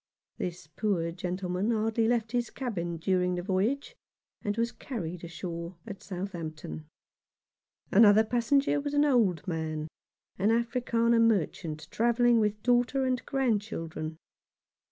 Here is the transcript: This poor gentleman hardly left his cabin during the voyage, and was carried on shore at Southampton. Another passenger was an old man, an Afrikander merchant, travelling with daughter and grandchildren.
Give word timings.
This 0.39 0.65
poor 0.65 1.11
gentleman 1.11 1.69
hardly 1.69 2.07
left 2.07 2.31
his 2.31 2.49
cabin 2.49 2.97
during 2.97 3.35
the 3.35 3.43
voyage, 3.43 3.95
and 4.43 4.57
was 4.57 4.71
carried 4.71 5.23
on 5.23 5.29
shore 5.29 5.75
at 5.85 6.01
Southampton. 6.01 6.87
Another 7.91 8.23
passenger 8.23 8.81
was 8.81 8.95
an 8.95 9.05
old 9.05 9.47
man, 9.47 9.87
an 10.39 10.49
Afrikander 10.49 11.21
merchant, 11.21 11.87
travelling 11.91 12.39
with 12.39 12.63
daughter 12.63 13.05
and 13.05 13.23
grandchildren. 13.27 14.17